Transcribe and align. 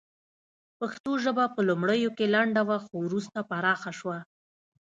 پښتو 0.79 1.11
ژبه 1.23 1.45
په 1.55 1.61
لومړیو 1.69 2.09
کې 2.17 2.25
لنډه 2.35 2.61
وه 2.69 2.77
خو 2.85 2.95
وروسته 3.07 3.39
پراخه 3.49 3.91
شوه 3.99 4.19